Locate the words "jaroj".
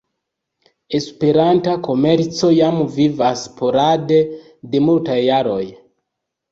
5.31-5.65